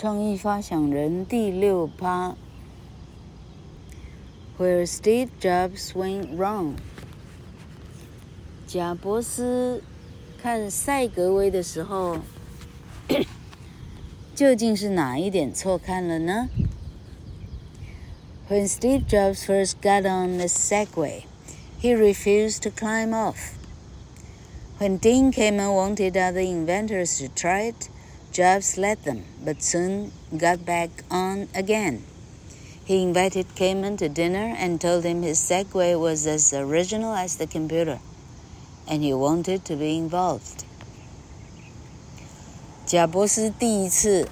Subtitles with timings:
[0.00, 2.36] 创意发想人第六趴。
[4.58, 6.74] Where Steve Jobs went wrong。
[8.66, 9.82] 贾伯斯
[10.42, 12.18] 看赛格威的时候，
[14.34, 16.48] 究竟是哪一点错看了呢？
[18.48, 21.22] When Steve Jobs first got on the Segway,
[21.80, 23.54] he refused to climb off.
[24.78, 27.88] When Dean Kamen wanted other inventors to try it,
[28.32, 32.02] Jobs let them, but soon got back on again.
[32.84, 37.46] He invited Kamen to dinner and told him his Segway was as original as the
[37.46, 37.98] computer,
[38.86, 40.64] and he wanted to be involved.
[42.84, 44.28] 贾伯斯第一次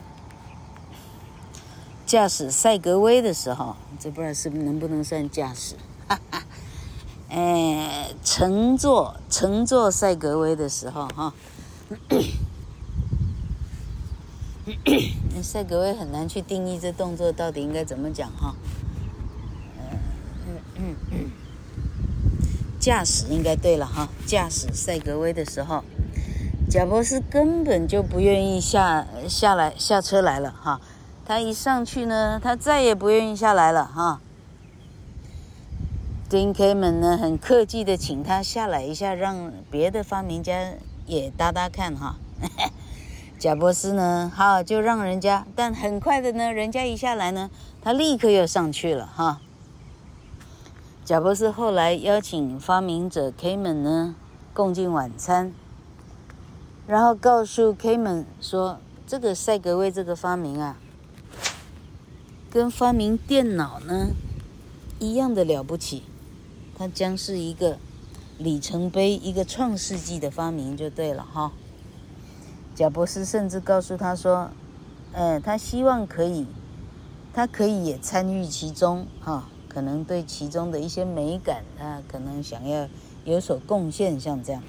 [2.07, 5.75] 驾驶赛格威的时候，这不知道是能不能算驾驶？
[6.07, 6.45] 哈哈，
[7.31, 11.35] 哎，乘坐乘坐赛格威的时候，哈。
[15.42, 18.56] 赛格威很难去定义这动作到底应该怎么讲哈，
[20.48, 21.32] 嗯嗯嗯，
[22.80, 25.84] 驾驶应该对了哈，驾驶赛格威的时候，
[26.70, 30.82] 贾博士根本就不愿意下下来下车来了哈，
[31.26, 34.22] 他一上去呢，他再也不愿意下来了哈。
[36.30, 40.74] Dean Kamen 呢，很客气的请他下来一下，让别的发明家
[41.08, 42.18] 也搭搭看哈。
[43.40, 47.50] 贾伯斯呢，好，就让人家，但很快的呢，人家一下来呢，
[47.82, 49.40] 他立刻又上去了哈。
[51.06, 54.16] 贾伯斯后来邀请发明者 Kamen 呢
[54.54, 55.54] 共进晚餐，
[56.86, 60.78] 然后告诉 Kamen 说，这个赛格威这个发明啊，
[62.52, 64.10] 跟发明电脑呢
[65.00, 66.04] 一样的了不起，
[66.78, 67.78] 它将是一个
[68.38, 71.54] 里程碑，一个创世纪的发明就对了哈。
[72.79, 76.47] 贾伯斯甚至告诉他说：“呃，他希望可以，
[77.33, 82.89] 他可以也参与其中，哈，可能对其中的一些美感，他可能想要
[83.25, 84.63] 有所贡献，像这样。”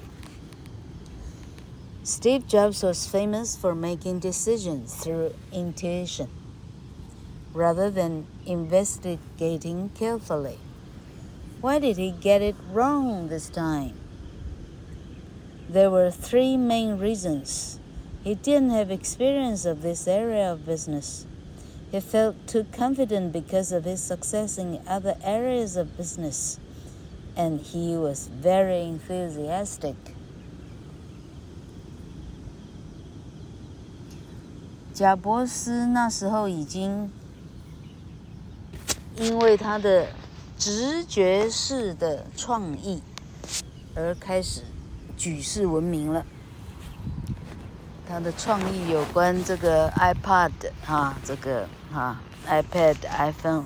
[2.04, 6.28] Steve Jobs was famous for making decisions through intuition,
[7.52, 10.58] rather than investigating carefully.
[11.60, 13.94] Why did he get it wrong this time?
[15.68, 17.79] There were three main reasons.
[18.24, 21.26] He didn't have experience of this area of business.
[21.92, 26.58] He felt too confident because of his success in other areas of business,
[27.36, 29.94] and he was very enthusiastic.
[34.92, 37.10] 贾伯斯那时候已经
[39.18, 40.08] 因为他的
[40.58, 43.02] 直觉式的创意
[43.94, 44.62] 而开始
[45.16, 46.24] 举世闻名了。
[48.11, 50.51] 他的创意有关这个 iPad
[50.85, 53.63] 啊，这个啊 iPad、iPhone，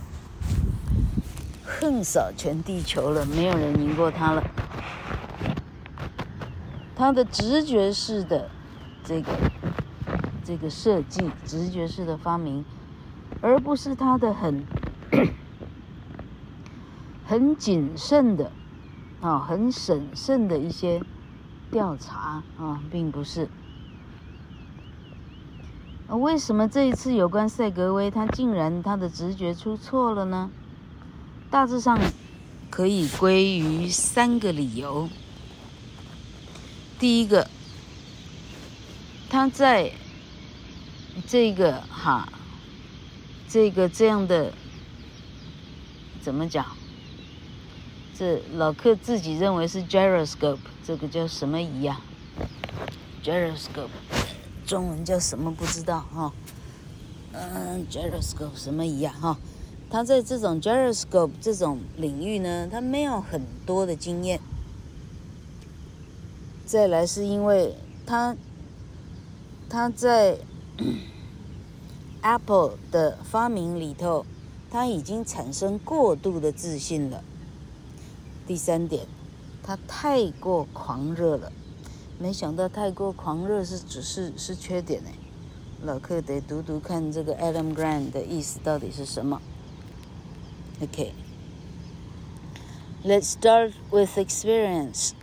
[1.66, 4.44] 横扫全地球了，没有人赢过他了。
[6.96, 8.48] 他的直觉式的
[9.04, 9.32] 这个
[10.44, 12.64] 这个设计，直觉式的发明，
[13.42, 14.64] 而不是他的很
[17.26, 18.52] 很谨慎的
[19.22, 21.02] 啊，很审慎的一些
[21.72, 23.50] 调查啊，并不是。
[26.10, 30.50] 为什么这一次有关赛格威，他竟然他的直觉出错了呢？
[31.50, 32.00] 大致上
[32.70, 35.10] 可以归于三个理由。
[37.00, 37.50] 第一个，
[39.30, 39.92] 他在
[41.28, 42.30] 这个哈，
[43.48, 44.54] 这个这样的
[46.22, 46.66] 怎么讲？
[48.18, 52.00] 这老克自己认为是 gyroscope，这个叫什么仪呀
[53.24, 53.90] ？gyroscope。
[54.66, 56.34] 中文叫什么不知道哈，
[57.34, 59.38] 嗯，gyroscope 什么仪啊哈，
[59.90, 64.40] 他在这种 gyroscope 这种领域呢，他没有很多的经验。
[66.66, 67.76] 再来是因为
[68.08, 68.36] 他
[69.70, 70.40] 他在
[72.22, 74.26] Apple 的发明里头，
[74.72, 77.24] 他已经产生过度的自信了。
[78.48, 79.06] 第三点，
[79.62, 81.52] 他太过狂热了。
[82.19, 85.09] 没想到太过狂热是只是是缺点呢，
[85.83, 89.41] 老克得读读看这个 Adam Grant 的意思到底是什么。
[90.83, 95.15] OK，Let's start with experience.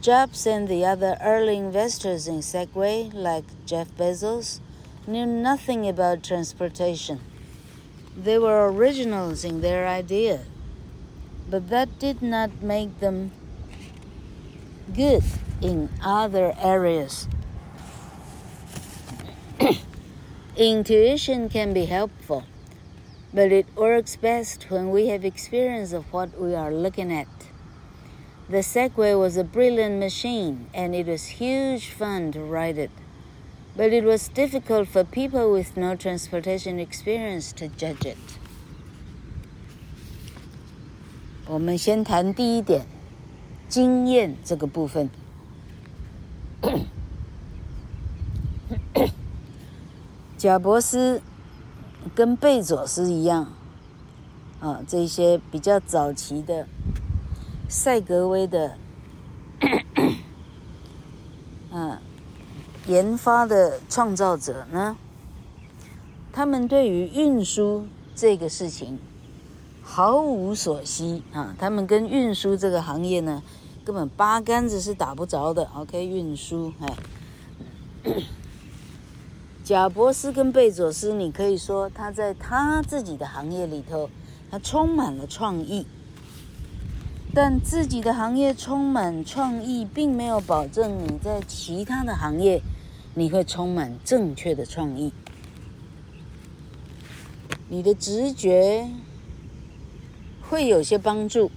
[0.00, 4.58] Jobs and the other early investors in Segway, like Jeff Bezos,
[5.06, 7.20] knew nothing about transportation.
[8.16, 10.40] They were originals in their idea,
[11.48, 13.30] but that did not make them
[14.92, 15.22] good.
[15.60, 17.28] In other areas,
[20.56, 22.44] Intuition can be helpful,
[23.32, 27.28] but it works best when we have experience of what we are looking at.
[28.48, 32.90] The Segway was a brilliant machine, and it was huge fun to ride it.
[33.74, 38.18] But it was difficult for people with no transportation experience to judge it.
[41.46, 42.84] 我们先谈第一点，
[43.68, 45.08] 经验这个部分。
[50.37, 51.21] 贾伯斯
[52.13, 53.51] 跟贝佐斯一样，
[54.59, 56.67] 啊，这些比较早期的。
[57.69, 58.77] 赛格威的，
[61.69, 61.99] 嗯，
[62.87, 64.95] 研发的创造者呢，
[66.31, 67.85] 他们对于运输
[68.15, 68.97] 这个事情
[69.83, 73.43] 毫无所惜啊，他们跟运输这个行业呢，
[73.87, 75.63] 根本八竿子是打不着的。
[75.73, 76.93] OK，运输，哎，
[79.63, 84.09] 贾伯斯跟贝佐斯，你可以说他在他自己的行业里头，
[84.51, 85.87] 他充满了创意。
[87.33, 92.61] 但自己的行业充满创意，并没有保证你在其他的行业
[93.13, 95.13] 你会充满正确的创意。
[97.69, 98.89] 你的直觉
[100.41, 101.49] 会有些帮助，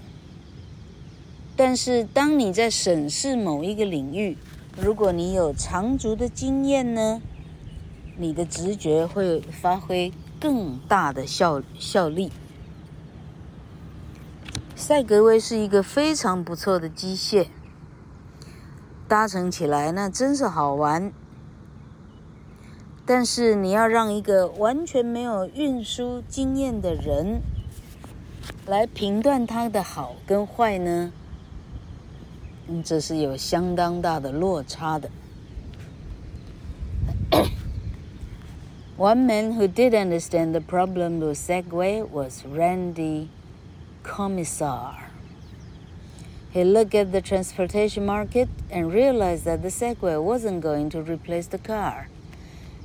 [1.63, 4.39] 但是当你在审视某一个领域，
[4.81, 7.21] 如果你有长足的经验呢，
[8.17, 10.11] 你的直觉会发挥
[10.41, 12.33] 更大的效效力。
[14.75, 17.49] 赛格威是一个非常不错的机械，
[19.07, 21.13] 搭乘起来那真是好玩。
[23.05, 27.43] 但是你要让一个完全没有运输经验的人
[28.65, 31.13] 来评断它的好跟坏呢？
[32.70, 35.10] 嗯，这是有相当大的落差的。
[38.98, 43.30] One man who did understand the problem with Segway was Randy.
[44.04, 45.10] Commissar.
[46.52, 51.48] He looked at the transportation market and realized that the Segway wasn't going to replace
[51.48, 52.08] the car.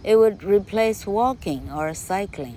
[0.03, 2.57] It would replace walking or cycling.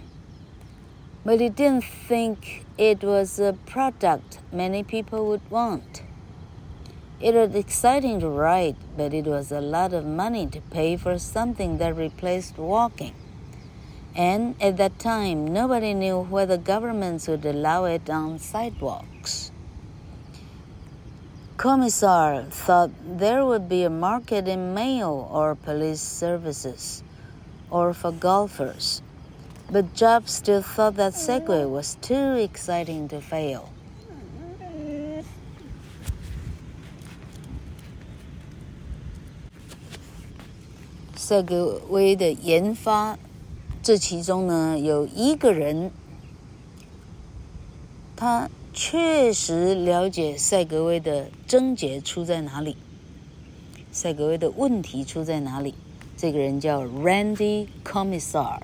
[1.25, 6.01] But he didn't think it was a product many people would want.
[7.20, 11.18] It was exciting to ride, but it was a lot of money to pay for
[11.18, 13.14] something that replaced walking.
[14.14, 19.50] And at that time, nobody knew whether governments would allow it on sidewalks.
[21.56, 27.02] Commissar thought there would be a market in mail or police services
[27.68, 29.02] or for golfers.
[29.68, 33.72] But Jobs still thought that Segway was too exciting to fail.
[41.28, 43.18] 赛格威的研发。
[43.82, 45.90] 这其中呢，有一个人，
[48.16, 52.78] 他确实了解赛格威的症结出在哪里，
[53.92, 55.74] 赛格威的问题出在哪里。
[56.16, 58.62] 这个人叫 Randy Commissar。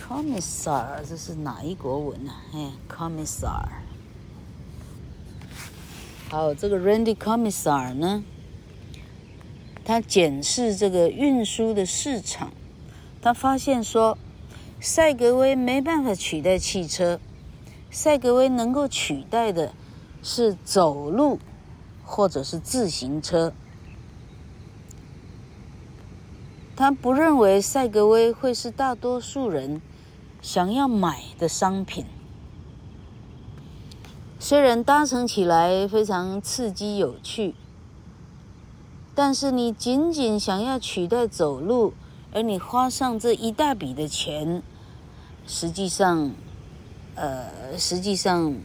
[0.00, 2.32] Commissar 这是哪一国文呢？
[2.54, 3.66] 哎，Commissar。
[6.28, 8.22] 好，这个 Randy Commissar 呢，
[9.92, 12.50] 他检视这个运输的市场。
[13.20, 14.16] 他发现说，
[14.80, 17.20] 赛格威没办法取代汽车，
[17.90, 19.74] 赛格威能够取代的
[20.22, 21.38] 是走路，
[22.06, 23.52] 或者是自行车。
[26.74, 29.82] 他不认为赛格威会是大多数人
[30.40, 32.06] 想要买的商品。
[34.38, 37.54] 虽然搭乘起来非常刺激有趣，
[39.14, 41.94] 但是你仅仅想要取代走路。
[42.34, 44.62] 而你花上这一大笔的钱，
[45.46, 46.30] 实际上，
[47.14, 48.56] 呃，实际上，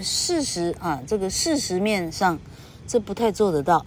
[0.00, 2.38] 事实啊，这个事实面上，
[2.86, 3.84] 这不太做得到。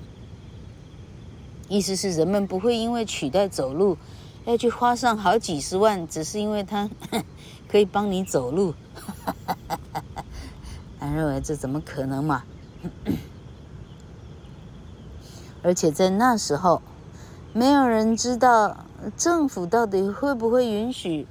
[1.70, 3.98] 意思是人们不会因为取代走路，
[4.46, 6.88] 要去花上好几十万，只是因为它
[7.68, 8.76] 可以帮你走路。
[11.02, 12.44] 他认为这怎么可能嘛？
[15.62, 16.82] 而且在那时候，
[17.54, 18.86] 没有人知道。
[19.16, 21.26] 政府到底会不会允许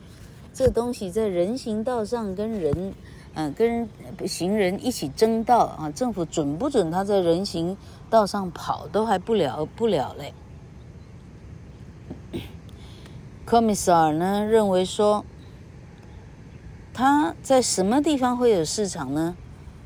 [0.55, 2.95] 这东西在人行道上跟人，
[3.35, 3.87] 嗯，跟
[4.27, 5.91] 行人一起争道啊？
[5.91, 7.77] 政府准不准他在人行
[8.09, 10.33] 道上跑都还不了不了嘞。
[13.47, 15.27] Commissar 呢认为说，
[16.95, 19.37] 他在什么地方会有市场呢？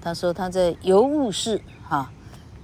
[0.00, 2.12] 他说他在邮务室、哈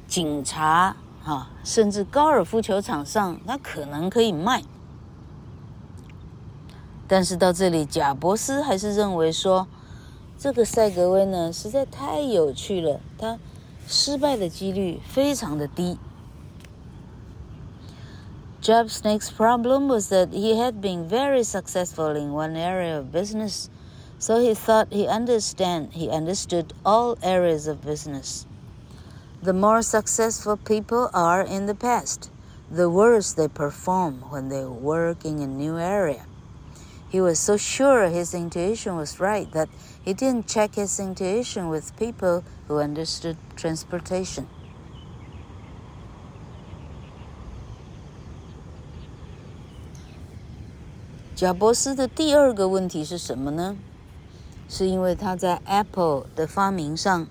[0.07, 4.63] 警察、哈甚至高尔夫球场上，他可能可以卖。
[7.07, 9.67] 但是到这里，贾伯斯还是认为说，
[10.39, 13.39] 这个赛格威呢实在太有趣了，他
[13.87, 15.99] 失败的几率非常的低。
[18.61, 23.69] Jobs' next problem was that he had been very successful in one area of business,
[24.19, 28.45] so he thought he understand he understood all areas of business.
[29.42, 32.30] The more successful people are in the past,
[32.72, 36.26] the worse they perform when they work in a new area.
[37.10, 39.70] He was so sure his intuition was right that
[40.04, 44.48] he didn't check his intuition with people who understood transportation.
[51.36, 53.76] 贾伯斯的第二个问题是什么呢？
[54.70, 57.28] 是因为他在 Apple 的发明上。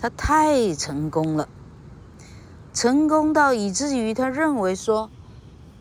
[0.00, 1.48] 他太成功了，
[2.72, 5.10] 成功到以至于他认为说，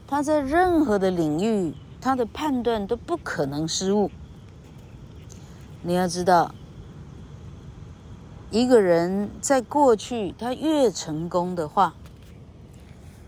[0.07, 4.09] 他在任何的领域，他的判断都不可能失误。
[5.83, 6.55] 你要知道，
[8.49, 11.93] 一个人在过去他越成功的话，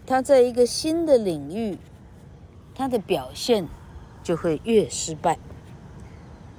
[0.07, 1.77] 他在一个新的领域，
[2.73, 3.67] 他的表现
[4.23, 5.37] 就会越失败。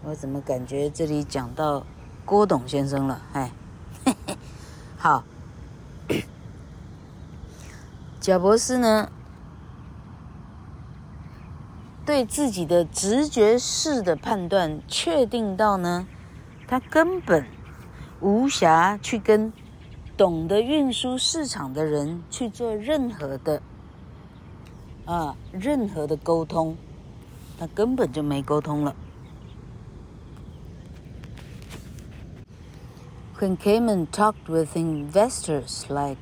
[0.05, 1.85] 我怎么感觉这里讲到
[2.25, 3.21] 郭董先生了？
[3.33, 3.51] 哎。
[4.05, 4.37] 嘿 嘿
[4.99, 5.25] 好，
[8.21, 9.11] 贾博士呢，
[12.05, 16.07] 对自己的直觉式的判断确定到呢，
[16.67, 17.47] 他根本
[18.21, 19.53] 无暇去跟
[20.17, 23.63] 懂得运输市场的人去做任何的
[25.07, 26.77] 啊，任何的沟通，
[27.59, 28.95] 他根本就没沟通了。
[33.41, 36.19] When Cayman talked with investors like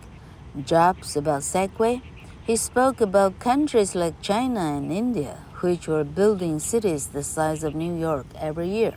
[0.65, 2.01] Jobs about Segway,
[2.47, 7.75] he spoke about countries like China and India, which were building cities the size of
[7.75, 8.95] New York every year.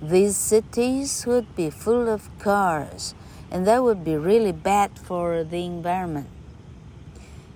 [0.00, 3.14] These cities would be full of cars,
[3.50, 6.30] and that would be really bad for the environment.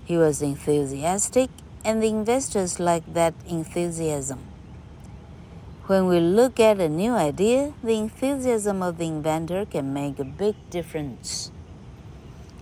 [0.05, 1.49] He was enthusiastic,
[1.83, 4.52] and the investors liked that enthusiasm.
[5.88, 10.26] When we look at a new idea, the enthusiasm of the inventor can make a
[10.26, 11.50] big difference.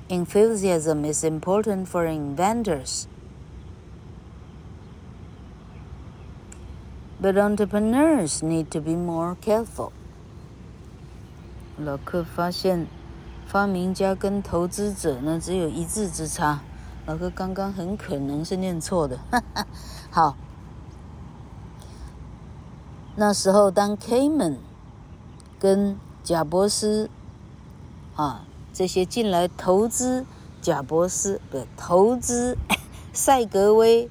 [0.10, 3.08] Enthusiasm is important for inventors.
[7.20, 9.92] But entrepreneurs need to be more careful.
[11.78, 12.86] 老克发现，
[13.48, 16.62] 发明家跟投资者呢只有一字之差。
[17.08, 19.66] 老克刚刚很可能是念错的，哈哈。
[20.12, 20.38] 好。
[23.21, 24.57] 那时候，当 Cayman
[25.59, 27.11] 跟贾伯斯
[28.17, 30.25] 啊这些进来投资
[30.63, 32.57] 贾伯斯的投资
[33.13, 34.09] 赛格威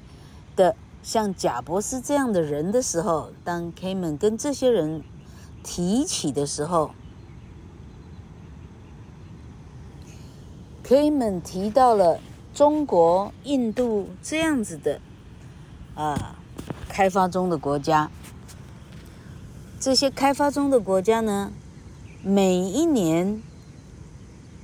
[0.54, 5.02] 的像贾伯斯这样的人的时候，当 Cayman 跟这些人
[5.64, 6.92] 提起的时候
[10.86, 12.20] ，Kamen 提到了
[12.54, 15.00] 中国、印度这样子的
[15.96, 16.36] 啊
[16.88, 18.08] 开发中的国家。
[19.80, 21.50] 这些开发中的国家呢，
[22.22, 23.42] 每一年、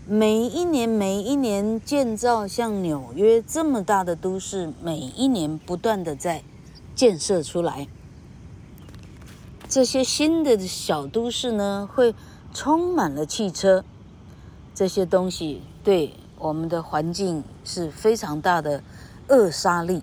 [0.06, 6.44] 每一年、每一年建造像纽约这么大的都市，每一年不断的在
[6.94, 7.88] 建设出来。
[9.66, 12.14] 这些新的小都市呢，会
[12.52, 13.82] 充满了汽车，
[14.75, 18.82] 这些东西对我们的环境是非常大的
[19.28, 20.02] 扼杀力，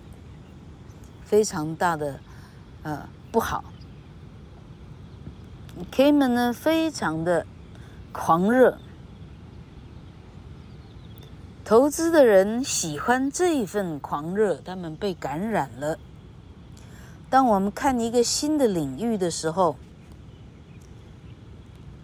[1.24, 2.18] 非常大的
[2.82, 3.62] 呃不好。
[5.90, 7.46] Cayman 呢，非常的
[8.12, 8.78] 狂热，
[11.64, 15.98] 投资的人喜欢这一份狂热，他们被感染了。
[17.28, 19.74] 当我们看一个新的领域的时候，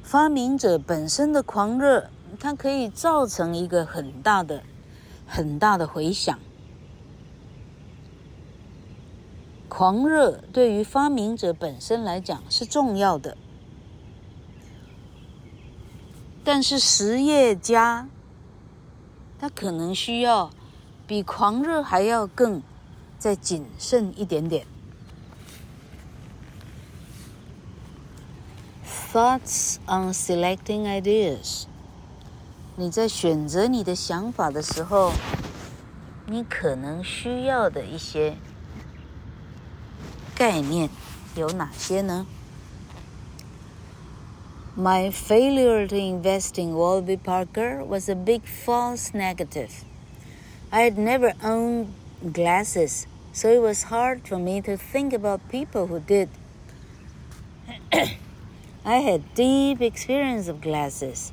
[0.02, 2.10] 发明者本身的狂热，
[2.40, 4.64] 它可以造成一个很大的、
[5.28, 6.36] 很大的回响。
[9.68, 13.36] 狂热对于发明者本身来讲是重要的。
[16.42, 18.08] 但是实业家，
[19.38, 20.50] 他可能需要
[21.06, 22.62] 比狂热还要更
[23.18, 24.66] 再谨慎一点点。
[29.12, 31.64] Thoughts on selecting ideas。
[32.76, 35.12] 你在选择你的想法的时候，
[36.26, 38.36] 你可能需要的一些
[40.34, 40.88] 概念
[41.34, 42.26] 有哪些呢
[44.76, 49.84] ？My failure to invest in Warby Parker was a big false negative.
[50.70, 51.92] I had never owned
[52.32, 56.28] glasses, so it was hard for me to think about people who did.
[57.92, 61.32] I had deep experience of glasses.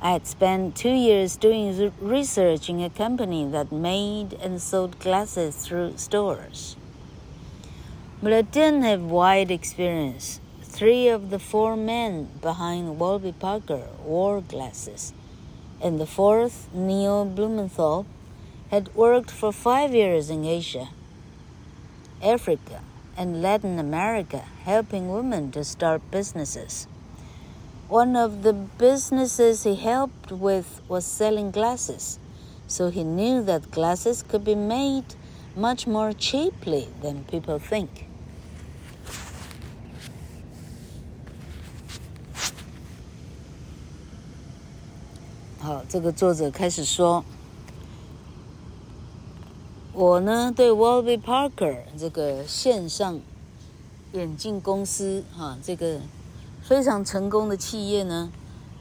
[0.00, 5.56] I had spent two years doing research in a company that made and sold glasses
[5.56, 6.76] through stores.
[8.22, 10.40] But I didn't have wide experience.
[10.76, 15.14] Three of the four men behind Warby Parker wore glasses,
[15.82, 18.04] and the fourth, Neil Blumenthal,
[18.70, 20.90] had worked for five years in Asia,
[22.22, 22.82] Africa,
[23.16, 26.86] and Latin America, helping women to start businesses.
[27.88, 32.18] One of the businesses he helped with was selling glasses,
[32.66, 35.14] so he knew that glasses could be made
[35.56, 38.05] much more cheaply than people think.
[45.66, 47.24] 好，这个作者开始说，
[49.92, 53.18] 我呢对 Warby Parker 这个线上
[54.12, 55.98] 眼镜公司哈，这个。
[56.62, 58.30] 非常成功的企业呢，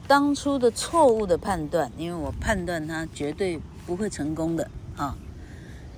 [0.08, 5.18] 当初的错误的判断，因为我判断它绝对不会成功的啊，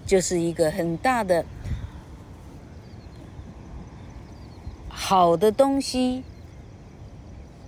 [0.06, 1.46] 就是一个很大的
[4.88, 6.24] 好的东西，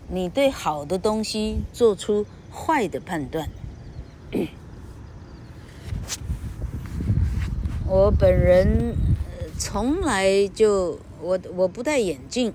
[0.08, 3.50] 你对好的东西做出坏的判断。
[7.88, 8.96] 我本人
[9.58, 12.54] 从来就我我不戴眼镜。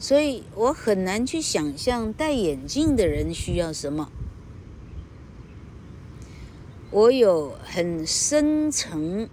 [0.00, 4.10] 所以我很难去想象戴眼镜的人需要什么。
[6.90, 9.28] 我有很深层、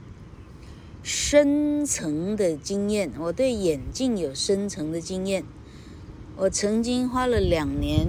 [1.02, 5.46] 深层的经验，我对眼镜有深层的经验。
[6.36, 8.06] 我曾经花了两年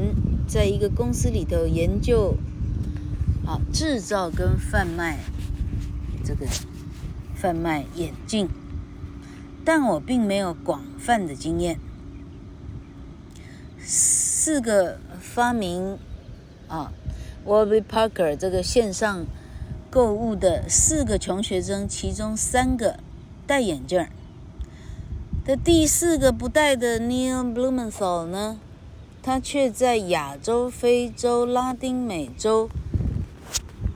[0.49, 2.35] 在一个公司里头研究，
[3.47, 5.19] 啊，制造跟贩卖
[6.25, 6.47] 这个
[7.37, 8.49] 贩卖眼镜，
[9.63, 11.79] 但我并没有广泛的经验。
[13.79, 15.99] 四个发明
[16.67, 16.93] 啊
[17.47, 19.27] ，Warby Parker 这个线上
[19.91, 22.99] 购物的四个穷学生，其中三个
[23.47, 24.09] 戴眼镜儿，
[25.45, 28.59] 的第四个不戴的 Neil Blumenthal 呢，
[29.29, 32.71] 他却在亚洲、非洲、拉丁美洲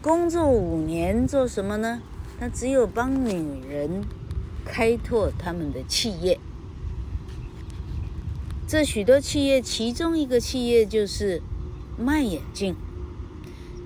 [0.02, 2.02] 工作五年，做什么呢？
[2.38, 4.04] 他只有帮女人
[4.62, 6.38] 开拓他们的企业。
[8.68, 11.40] 这许多企业，其中一个企业就是
[11.96, 12.76] 卖眼镜，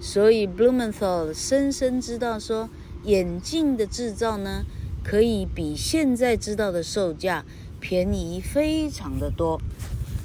[0.01, 2.69] 所以 Blumenthal 深深知道说，
[3.05, 4.65] 眼镜的制造呢，
[5.05, 7.45] 可以比现在知道的售价
[7.79, 9.61] 便宜非常的多，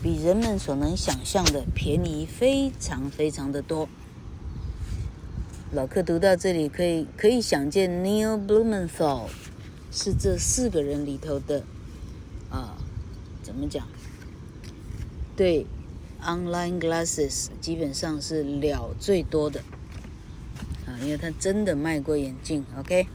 [0.01, 3.87] 比人们所能想象的便宜非常非常的多。
[5.71, 9.27] 老客读到这里，可以可以想见 Neil Blumenthal
[9.91, 11.63] 是这四个人里头的
[12.49, 12.75] 啊，
[13.43, 13.87] 怎么讲？
[15.35, 15.65] 对
[16.23, 19.61] ，online glasses 基本上是了最多的
[20.85, 22.65] 啊，因为他真的卖过眼镜。
[22.77, 23.07] OK。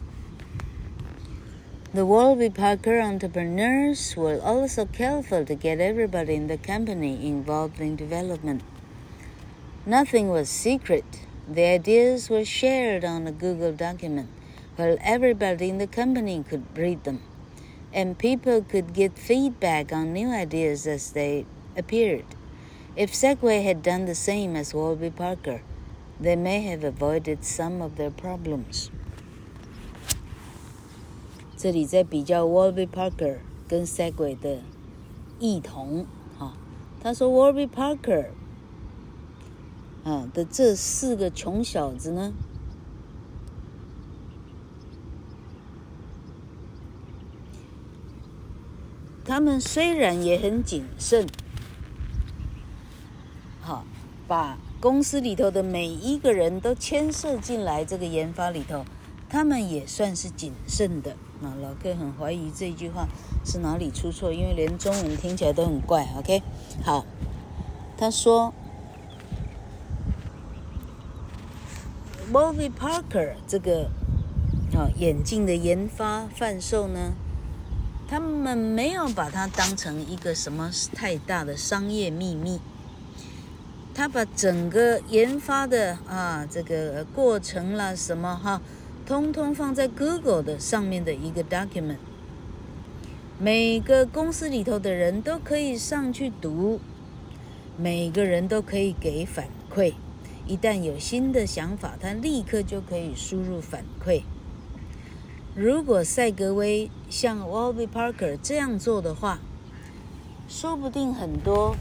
[1.95, 7.95] The Warby Parker entrepreneurs were also careful to get everybody in the company involved in
[7.95, 8.63] development.
[9.87, 11.05] Nothing was secret.
[11.49, 14.29] The ideas were shared on a Google document,
[14.75, 17.23] while everybody in the company could read them,
[17.95, 21.47] and people could get feedback on new ideas as they
[21.77, 22.27] appeared.
[22.97, 25.63] If Segway had done the same as Warby Parker,
[26.19, 28.91] they may have avoided some of their problems.
[31.57, 34.59] 这里在比较 Warby Parker 跟 Segway 的
[35.41, 36.05] 异同，
[36.39, 36.53] 哈，
[37.03, 38.27] 他说 Warby Parker
[40.05, 42.35] 啊的这四个穷小子呢，
[49.25, 51.27] 他们虽然也很谨慎。
[53.63, 53.85] 好，
[54.29, 58.85] 把公司里头的每一个人都牵涉进来，这个研发里头，
[59.29, 61.17] 他们也算是谨慎的。
[61.41, 63.07] 那老哥很怀疑这句话
[63.45, 66.07] 是哪里出错，因为连中文听起来都很怪。
[66.17, 66.43] OK，
[66.85, 67.05] 好，
[67.97, 68.53] 他说
[72.33, 73.91] ，Bobby Parker 这个
[74.75, 77.13] 啊眼镜的研发贩售呢，
[78.09, 82.61] 他们没有把它当成一个什么太大的商业秘密。
[83.95, 88.61] 他把整个研发的啊这个过程啦什么哈，
[89.07, 91.99] 通通放在 Google 的上面的一个 document，
[93.39, 96.81] 每个公司里头的人都可以上去读，
[97.79, 99.95] 每个人都可以给反馈，
[100.45, 104.23] 一旦有新的想法，他立刻就可以输入反馈。
[105.55, 109.39] 如果赛格威像 w a l b y Parker 这样做的话，
[110.49, 111.77] 说不定很多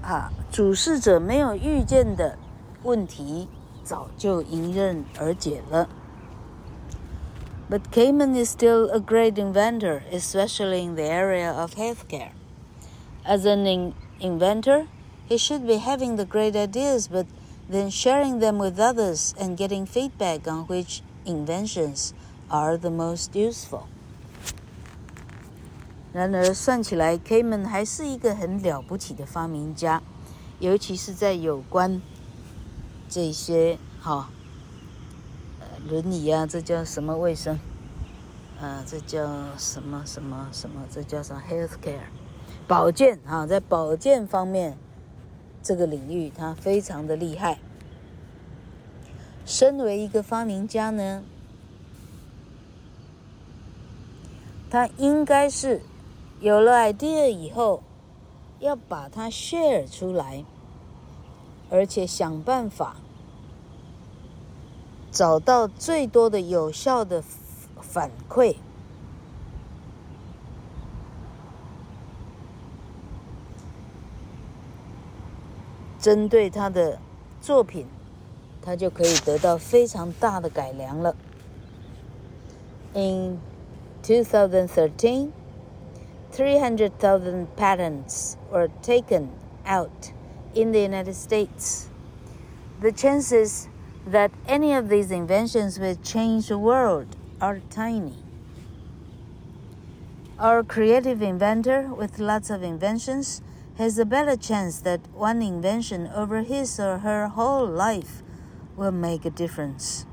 [0.00, 2.38] 啊主事者没有预见的
[2.84, 3.48] 问题
[3.83, 5.87] 早就迎刃而解了。
[7.69, 12.31] But Cayman is still a great inventor, especially in the area of healthcare.
[13.25, 14.87] As an in inventor,
[15.27, 17.25] he should be having the great ideas, but
[17.69, 22.13] then sharing them with others and getting feedback on which inventions
[22.49, 23.83] are the most useful.
[26.13, 30.01] 然而算起来，Cayman 还是一个很了不起的发明家，
[30.59, 32.01] 尤其是在有关
[33.14, 34.30] 这些哈，
[35.60, 37.60] 呃，轮椅啊，这叫什么卫生？
[38.58, 40.80] 啊，这叫什么什么什么？
[40.90, 42.06] 这叫什么 healthcare？
[42.66, 44.78] 保健啊，在保健方面
[45.62, 47.58] 这个领域，他非常的厉害。
[49.44, 51.22] 身为一个发明家呢，
[54.70, 55.82] 他应该是
[56.40, 57.82] 有了 idea 以后，
[58.58, 60.46] 要把它 share 出来，
[61.68, 62.96] 而且想办法
[65.12, 67.22] 找到最多的有效的
[67.80, 68.56] 反馈。
[76.00, 76.98] 针对他的
[77.40, 77.86] 作品。
[78.62, 81.14] 他就可以得到非常大的改良了。
[82.94, 83.40] In
[84.04, 85.30] 2013,
[86.32, 89.28] 300,000 patents were taken
[89.66, 90.12] out
[90.54, 91.88] in the United States.
[92.80, 93.66] The chances
[94.05, 98.15] that any of these inventions will change the world are tiny.
[100.39, 103.41] Our creative inventor with lots of inventions
[103.77, 108.23] has a better chance that one invention over his or her whole life
[108.75, 110.05] will make a difference.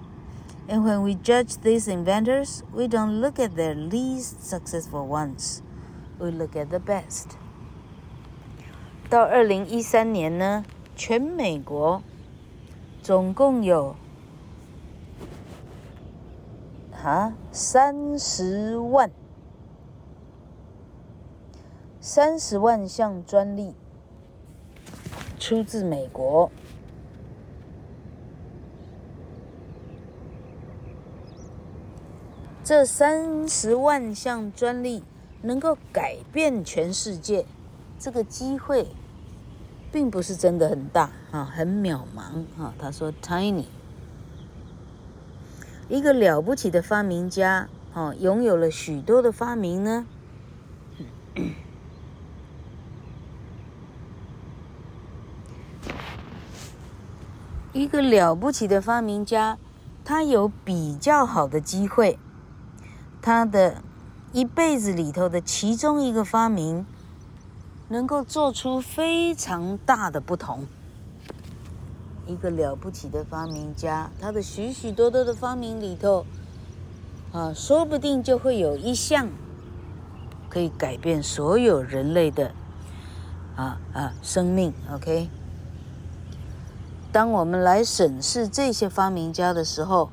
[0.66, 5.62] And when we judge these inventors, we don't look at their least successful ones,
[6.18, 7.37] we look at the best.
[9.11, 10.64] 到二零一三年呢，
[10.96, 12.02] 全美国
[13.10, 13.95] 总共有
[16.93, 19.10] 啊三十万
[22.00, 23.74] 三十万项专利
[25.39, 26.52] 出自美国。
[32.63, 35.04] 这三十万项专利
[35.41, 37.43] 能够改变全世界，
[37.98, 38.88] 这个机会
[39.91, 42.73] 并不是真的很大啊，很渺茫啊。
[42.80, 43.65] 他说：“Tiny，
[45.88, 50.06] 一个了不起的发明家啊，拥有了许多的发明呢。
[57.73, 59.58] 一个了不起的发明家，
[60.04, 62.19] 他有比较好的机会。”
[63.21, 63.84] 他的
[64.32, 66.86] 一辈子里头的其中一个发明，
[67.89, 70.65] 能够做出非常大的不同。
[72.25, 76.25] 一个了不起的发明家，他的许许多多的发明里头，
[77.32, 79.28] 啊，说不定就会有一项
[80.47, 82.52] 可以改变所有人类的
[83.56, 84.71] 啊啊生命。
[84.93, 85.28] OK，
[87.12, 90.12] 当我们来审视这些发明家的时候，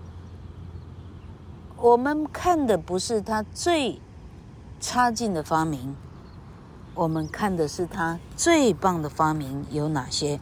[1.77, 4.01] 我们看的不是他最
[4.81, 5.95] 差劲的发明，
[6.97, 10.41] 我们看的是他最棒的发明有哪些。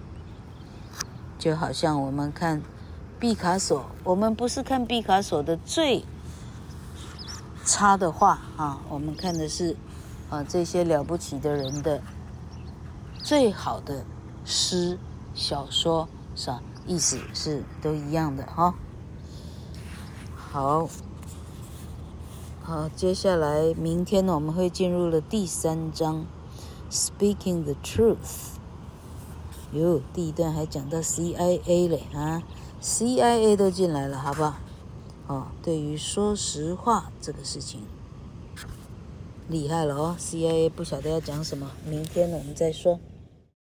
[1.37, 2.63] 就好像我们看
[3.19, 6.05] 毕卡索，我们不是看毕卡索的最
[7.65, 9.77] 差的画啊，我们看的是
[10.31, 12.01] 啊这些了不起的人的
[13.19, 14.05] 最好的
[14.45, 14.97] 诗
[15.35, 16.63] 小说，是吧？
[16.87, 18.75] 意思是都一样的哈。
[20.37, 20.89] 好。
[22.67, 26.25] 好，接下来明天呢，我们会进入了第三章
[26.95, 28.55] ，Speaking the truth。
[29.73, 32.41] 哟，第一段还讲到 CIA 嘞啊
[32.81, 34.55] ，CIA 都进来了，好不好？
[35.27, 37.83] 哦，对于说实话这个事情，
[39.49, 43.01] 厉害了哦，CIA 不晓得要讲什么，明天我们再说。